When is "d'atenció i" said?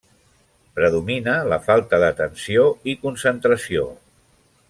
2.05-2.97